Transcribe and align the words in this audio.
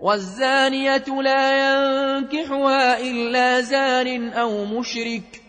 والزانية 0.00 1.22
لا 1.22 1.58
ينكحها 1.58 3.00
إلا 3.00 3.60
زان 3.60 4.28
أو 4.28 4.64
مشرك 4.64 5.42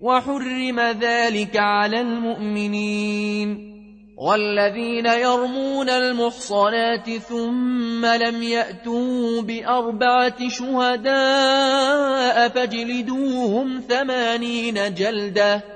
وحرم 0.00 0.80
ذلك 0.80 1.56
على 1.56 2.00
المؤمنين. 2.00 3.76
والذين 4.18 5.06
يرمون 5.06 5.90
المحصنات 5.90 7.10
ثم 7.10 8.06
لم 8.06 8.42
يأتوا 8.42 9.42
بأربعة 9.42 10.48
شهداء 10.48 12.48
فاجلدوهم 12.48 13.82
ثمانين 13.88 14.94
جلدة. 14.94 15.75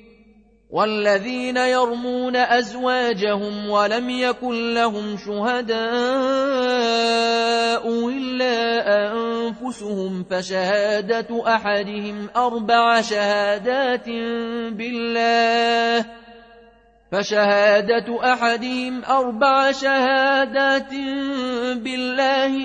والذين 0.71 1.57
يرمون 1.57 2.35
أزواجهم 2.35 3.69
ولم 3.69 4.09
يكن 4.09 4.73
لهم 4.73 5.17
شهداء 5.17 5.81
إلا 8.09 8.57
أنفسهم 9.11 10.23
فشهادة 10.29 11.55
أحدهم 11.55 12.29
أربع 12.35 13.01
شهادات 13.01 14.09
بالله 14.71 16.05
فشهادة 17.11 18.33
أحدهم 18.33 19.05
أربع 19.05 19.71
شهادات 19.71 20.93
بالله 21.83 22.55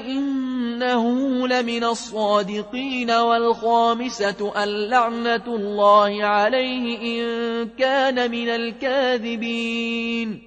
إنه 0.76 1.48
لمن 1.48 1.84
الصادقين 1.84 3.10
والخامسة 3.10 4.52
اللعنة 4.64 5.46
الله 5.46 6.24
عليه 6.24 6.98
إن 6.98 7.68
كان 7.68 8.30
من 8.30 8.48
الكاذبين 8.48 10.42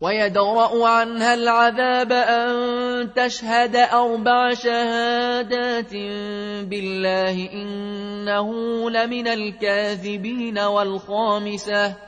ويدرأ 0.00 0.86
عنها 0.86 1.34
العذاب 1.34 2.12
أن 2.12 3.12
تشهد 3.14 3.76
أربع 3.76 4.54
شهادات 4.54 5.92
بالله 6.70 7.52
إنه 7.52 8.50
لمن 8.90 9.28
الكاذبين 9.28 10.58
والخامسة 10.58 12.07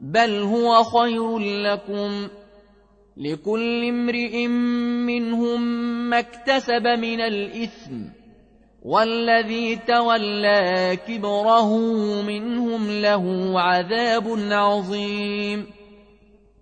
بل 0.00 0.42
هو 0.42 0.84
خير 0.84 1.38
لكم 1.38 2.28
لكل 3.16 3.84
امرئ 3.84 4.46
منهم 5.06 5.60
ما 6.10 6.18
اكتسب 6.18 6.86
من 6.86 7.20
الإثم 7.20 8.18
والذي 8.82 9.76
تولى 9.76 10.98
كبره 11.08 11.76
منهم 12.22 12.90
له 12.90 13.54
عذاب 13.60 14.38
عظيم 14.50 15.66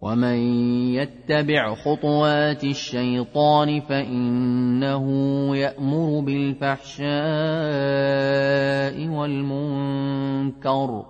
ومن 0.00 0.38
يتبع 0.94 1.74
خطوات 1.74 2.64
الشيطان 2.64 3.80
فانه 3.80 5.06
يامر 5.56 6.20
بالفحشاء 6.20 7.08
والمنكر 9.08 11.04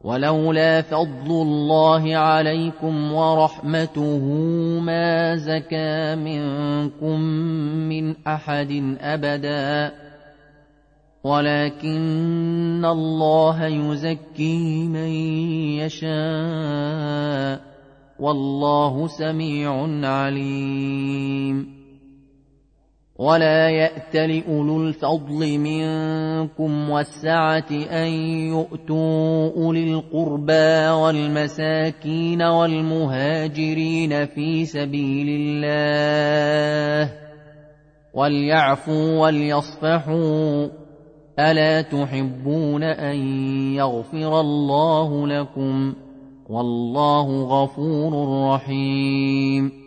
ولولا 0.00 0.82
فضل 0.82 1.30
الله 1.30 2.16
عليكم 2.16 3.12
ورحمته 3.12 4.24
ما 4.80 5.36
زكى 5.36 6.14
منكم 6.14 7.20
من 7.88 8.26
احد 8.26 8.96
ابدا 9.00 9.92
ولكن 11.24 12.84
الله 12.84 13.66
يزكي 13.66 14.86
من 14.86 15.08
يشاء 15.80 17.60
والله 18.18 19.06
سميع 19.06 19.72
عليم. 20.08 21.74
ولا 23.16 23.70
يات 23.70 24.16
لاولو 24.16 24.82
الفضل 24.82 25.58
منكم 25.58 26.90
والسعة 26.90 27.70
أن 27.70 28.08
يؤتوا 28.52 29.50
أولي 29.56 29.92
القربى 29.92 30.88
والمساكين 30.88 32.42
والمهاجرين 32.42 34.26
في 34.26 34.64
سبيل 34.64 35.28
الله. 35.28 37.12
وليعفوا 38.14 39.18
وليصفحوا 39.18 40.83
الا 41.38 41.82
تحبون 41.82 42.82
ان 42.82 43.16
يغفر 43.74 44.40
الله 44.40 45.26
لكم 45.26 45.94
والله 46.48 47.42
غفور 47.42 48.12
رحيم 48.54 49.84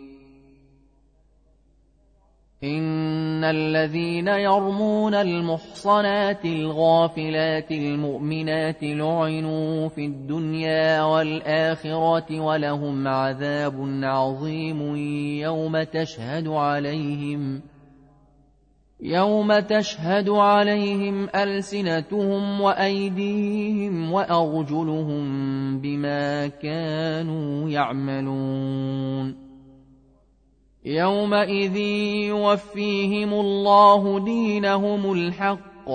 ان 2.64 3.44
الذين 3.44 4.28
يرمون 4.28 5.14
المحصنات 5.14 6.44
الغافلات 6.44 7.70
المؤمنات 7.70 8.82
لعنوا 8.82 9.88
في 9.88 10.04
الدنيا 10.06 11.02
والاخره 11.02 12.40
ولهم 12.40 13.08
عذاب 13.08 14.00
عظيم 14.02 14.96
يوم 15.40 15.82
تشهد 15.82 16.48
عليهم 16.48 17.60
يوم 19.00 19.58
تشهد 19.58 20.28
عليهم 20.28 21.28
ألسنتهم 21.34 22.60
وأيديهم 22.60 24.12
وأرجلهم 24.12 25.24
بما 25.80 26.46
كانوا 26.46 27.70
يعملون 27.70 29.48
يومئذ 30.84 31.76
يوفيهم 32.26 33.32
الله 33.32 34.24
دينهم 34.24 35.12
الحق 35.12 35.90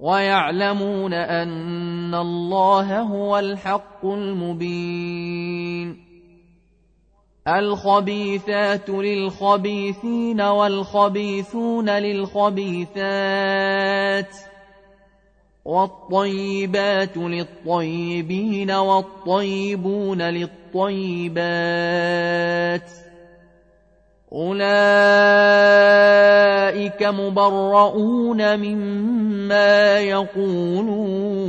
ويعلمون 0.00 1.14
أن 1.14 2.14
الله 2.14 3.00
هو 3.00 3.38
الحق 3.38 4.06
المبين 4.06 6.07
الخبيثات 7.48 8.88
للخبيثين 8.90 10.40
والخبيثون 10.40 11.90
للخبيثات 11.90 13.06
والطيبات 15.64 17.16
للطيبين 17.16 18.70
والطيبون 18.70 20.22
للطيبات 20.22 21.38
أولئك 24.32 24.62
مبرؤون 27.02 28.56
مما 28.58 29.98
يقولون 29.98 31.48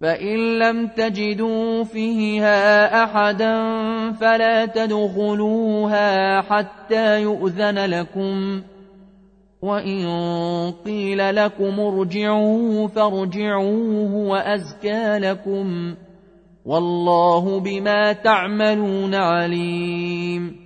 فإن 0.00 0.58
لم 0.58 0.86
تجدوا 0.86 1.84
فيها 1.84 3.04
أحدا 3.04 3.52
فلا 4.12 4.66
تدخلوها 4.66 6.40
حتى 6.40 7.22
يؤذن 7.22 7.78
لكم 7.78 8.62
وإن 9.62 10.06
قيل 10.84 11.36
لكم 11.36 11.80
ارجعوا 11.80 12.88
فارجعوه 12.88 14.14
وأزكى 14.14 15.18
لكم 15.18 15.94
والله 16.64 17.60
بما 17.60 18.12
تعملون 18.12 19.14
عليم 19.14 20.65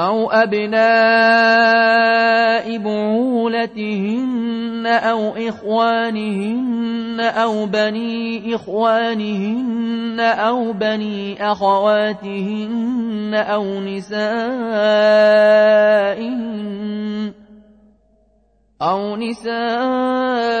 أو 0.00 0.30
أبناء 0.30 0.80
بعولتهن 2.78 4.30
أو 4.86 5.36
إخوانهن 5.36 7.20
أو 7.20 7.66
بني 7.66 8.54
إخوانهن 8.54 10.20
أو 10.20 10.72
بني 10.72 11.52
أخواتهن 11.52 13.34
أو 13.34 13.80
نسائهن 13.80 14.20
أو 18.82 19.16
نسائهن 19.16 20.60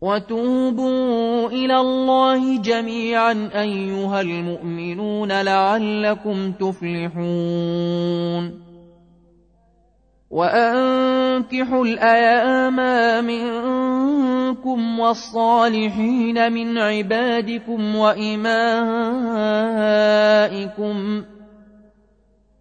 وتوبوا 0.00 1.48
إلى 1.48 1.80
الله 1.80 2.58
جميعا 2.58 3.50
أيها 3.54 4.20
المؤمنون 4.20 5.42
لعلكم 5.42 6.52
تفلحون. 6.52 7.88
وأنكحوا 10.30 11.84
الأيام 11.84 12.76
منكم 13.24 15.00
والصالحين 15.00 16.52
من 16.52 16.78
عبادكم 16.78 17.96
وإمائكم 17.96 18.48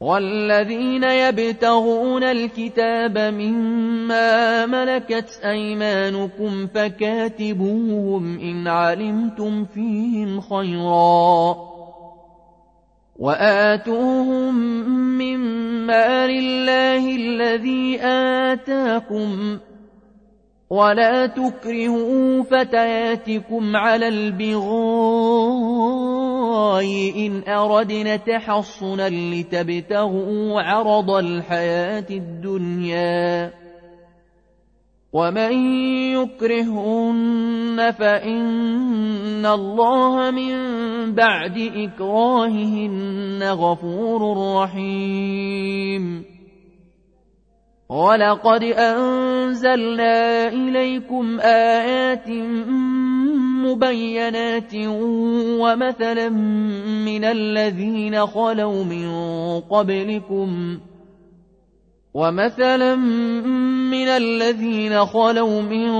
والذين 0.00 1.04
يبتغون 1.04 2.24
الكتاب 2.24 3.18
مما 3.18 4.66
ملكت 4.66 5.40
أيمانكم 5.44 6.66
فكاتبوهم 6.66 8.38
إن 8.38 8.68
علمتم 8.68 9.64
فيهم 9.64 10.40
خيرا 10.40 11.56
وآتوهم 13.18 14.54
من 15.18 15.38
مال 15.86 16.30
الله 16.30 17.16
الذي 17.16 17.98
آتاكم 18.02 19.58
ولا 20.70 21.26
تكرهوا 21.26 22.42
فتياتكم 22.42 23.76
على 23.76 24.08
البغاء 24.08 25.56
إن 27.26 27.42
أردنا 27.48 28.16
تحصنا 28.16 29.08
لتبتغوا 29.08 30.62
عرض 30.62 31.10
الحياة 31.10 32.06
الدنيا 32.10 33.52
ومن 35.12 35.52
يكرهن 36.12 37.92
فإن 37.98 39.46
الله 39.46 40.30
من 40.30 40.54
بعد 41.14 41.58
إكراههن 41.76 43.42
غفور 43.42 44.20
رحيم. 44.62 46.24
ولقد 47.88 48.62
أنزلنا 48.64 50.48
إليكم 50.48 51.40
آيات 51.40 52.28
مبينات 53.66 54.74
ومثلا 55.62 56.28
من 57.08 57.24
الذين 57.24 58.26
خلوا 58.26 58.84
من 58.84 59.10
قبلكم 59.60 60.78
ومثلا 62.14 62.94
من 62.94 64.08
الذين 64.08 65.06
خلوا 65.06 65.62
من 65.62 65.90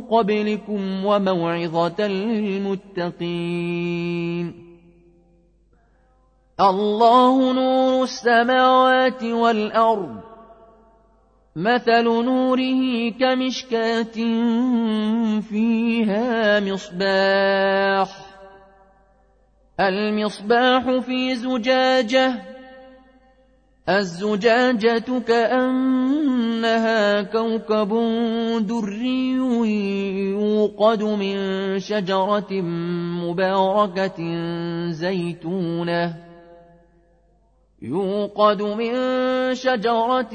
قبلكم 0.00 1.04
وموعظة 1.04 2.06
للمتقين. 2.96 3.46
الله 6.60 7.52
نور 7.52 8.04
السماوات 8.04 9.22
والأرض. 9.24 10.25
مثل 11.56 12.04
نوره 12.04 13.10
كمشكاة 13.20 14.16
فيها 15.40 16.60
مصباح. 16.60 18.10
المصباح 19.80 20.98
في 20.98 21.34
زجاجة. 21.34 22.42
الزجاجة 23.88 25.18
كأنها 25.26 27.22
كوكب 27.22 27.88
دري 28.66 29.30
يوقد 30.30 31.02
من 31.02 31.36
شجرة 31.78 32.52
مباركة 33.24 34.18
زيتونة. 34.90 36.16
يوقد 37.82 38.62
من 38.62 38.94
شجرة 39.54 40.34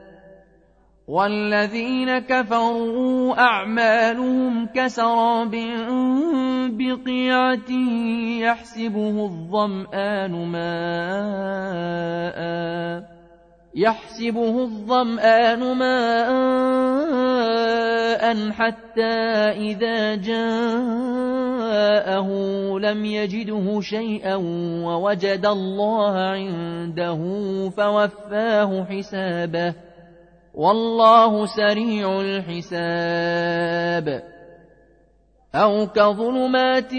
والذين 1.11 2.19
كفروا 2.19 3.39
أعمالهم 3.39 4.67
كسراب 4.75 5.55
بقيعة 6.79 7.71
يحسبه 8.39 9.25
الظمآن 9.25 10.31
ماء 10.31 10.71
يحسبه 13.75 14.63
الظمآن 14.63 15.59
ماء 15.77 16.31
حتى 18.51 19.13
إذا 19.67 20.15
جاءه 20.15 20.69
لم 22.79 23.05
يجده 23.05 23.81
شيئا 23.81 24.35
ووجد 24.85 25.45
الله 25.45 26.17
عنده 26.17 27.19
فوفاه 27.69 28.85
حسابه 28.89 29.90
والله 30.53 31.45
سريع 31.45 32.21
الحساب. 32.21 33.61
أو 35.55 35.87
كظلمات 35.87 36.91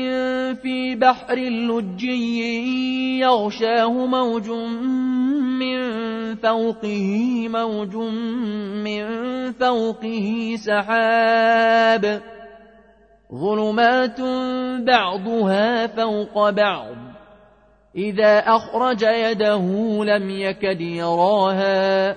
في 0.62 0.94
بحر 0.94 1.34
لجي 1.34 3.18
يغشاه 3.18 4.06
موج 4.06 4.50
من 5.60 5.82
فوقه 6.36 7.48
موج 7.48 7.96
من 8.84 9.04
فوقه 9.52 10.56
سحاب. 10.66 12.22
ظلمات 13.34 14.20
بعضها 14.86 15.86
فوق 15.86 16.50
بعض. 16.50 16.96
إذا 17.96 18.38
أخرج 18.38 19.02
يده 19.02 19.64
لم 20.04 20.30
يكد 20.30 20.80
يراها. 20.80 22.16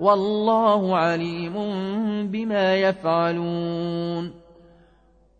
والله 0.00 0.96
عليم 0.96 1.54
بما 2.26 2.76
يفعلون. 2.76 4.32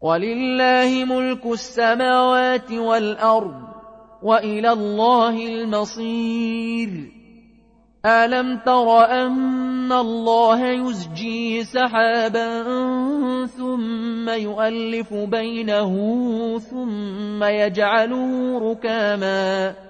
ولله 0.01 1.05
ملك 1.05 1.46
السماوات 1.46 2.73
والأرض 2.73 3.61
وإلى 4.23 4.73
الله 4.73 5.46
المصير. 5.46 6.88
ألم 8.07 8.59
تر 8.59 9.05
أن 9.05 9.92
الله 9.92 10.66
يزجي 10.66 11.64
سحابا 11.64 12.62
ثم 13.46 14.29
يؤلف 14.29 15.14
بينه 15.14 15.92
ثم 16.59 17.44
يجعله 17.44 18.59
ركاماً؟ 18.70 19.89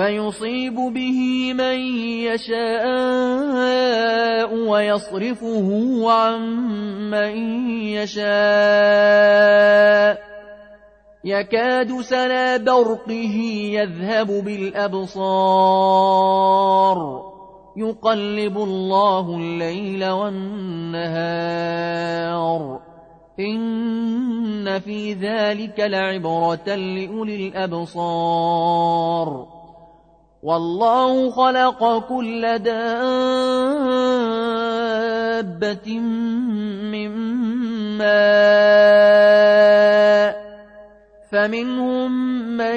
فيصيب 0.00 0.74
به 0.74 1.52
من 1.52 1.78
يشاء 2.24 2.84
ويصرفه 4.54 5.68
عن 6.12 6.40
من 7.10 7.32
يشاء. 7.82 8.30
يكاد 11.24 12.00
سنا 12.00 12.56
برقه 12.56 13.36
يذهب 13.72 14.26
بالأبصار. 14.26 15.30
يقلب 17.76 18.58
الله 18.58 19.36
الليل 19.36 20.10
والنهار. 20.10 21.20
إن 23.40 24.78
في 24.78 25.12
ذلك 25.12 25.80
لعبرة 25.80 26.74
لأولي 26.74 27.48
الأبصار. 27.48 29.59
والله 30.42 31.30
خلق 31.30 32.08
كل 32.08 32.58
دابة 32.58 32.80
من 36.92 37.10
ماء 37.98 39.20
فمنهم 41.32 42.12
من 42.56 42.76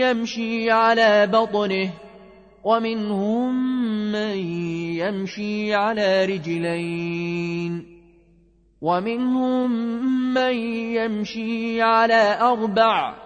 يمشي 0.00 0.70
على 0.70 1.26
بطنه 1.26 1.90
ومنهم 2.64 3.54
من 4.12 4.36
يمشي 4.96 5.74
على 5.74 6.24
رجلين 6.24 7.96
ومنهم 8.82 9.70
من 10.34 10.54
يمشي 10.96 11.82
على 11.82 12.38
أربع 12.40 13.25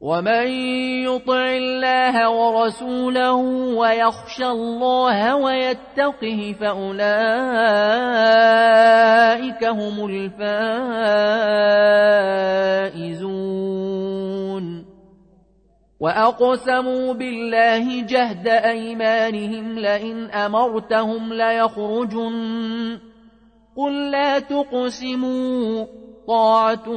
ومن 0.00 0.46
يطع 1.02 1.46
الله 1.46 2.30
ورسوله 2.30 3.34
ويخشى 3.74 4.46
الله 4.46 5.36
ويتقه 5.36 6.54
فأولئك 6.60 6.98
هم 9.64 10.06
الفائزون 10.06 10.78
وأقسموا 16.00 17.12
بالله 17.14 18.02
جهد 18.02 18.48
أيمانهم 18.48 19.78
لئن 19.78 20.30
أمرتهم 20.30 21.32
ليخرجن 21.32 22.98
قل 23.76 24.10
لا 24.10 24.38
تقسموا 24.38 25.86
طاعة 26.28 26.96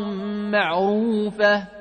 معروفة 0.52 1.81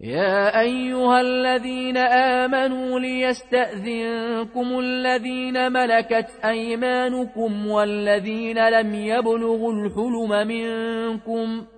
يا 0.00 0.60
أيها 0.60 1.20
الذين 1.20 1.96
آمنوا 1.96 3.00
ليستأذنكم 3.00 4.78
الذين 4.78 5.72
ملكت 5.72 6.30
أيمانكم 6.44 7.66
والذين 7.66 8.68
لم 8.68 8.94
يبلغوا 8.94 9.72
الحلم 9.72 10.46
منكم 10.48 11.62
ۖ 11.74 11.77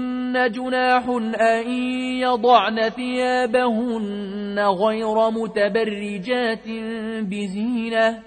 عليهن 0.31 0.51
جناح 0.51 1.09
أن 1.41 1.71
يضعن 2.19 2.89
ثيابهن 2.89 4.59
غير 4.59 5.29
متبرجات 5.29 6.67
بزينة 7.21 8.19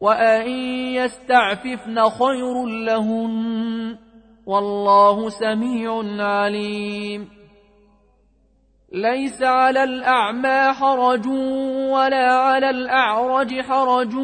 وأن 0.00 0.48
يستعففن 0.94 2.08
خير 2.08 2.66
لهن 2.66 3.96
والله 4.46 5.28
سميع 5.28 6.02
عليم 6.24 7.37
ليس 8.92 9.42
على 9.42 9.84
الأعمى 9.84 10.72
حرج 10.74 11.26
ولا 11.92 12.32
على 12.32 12.70
الأعرج 12.70 13.60
حرج 13.60 14.14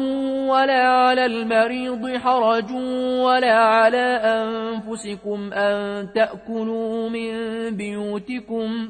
ولا 0.49 0.87
على 0.87 1.25
المريض 1.25 2.17
حرج 2.17 2.71
ولا 3.21 3.55
على 3.55 4.05
أنفسكم 4.23 5.53
أن 5.53 6.07
تأكلوا 6.13 7.09
من 7.09 7.31
بيوتكم 7.77 8.89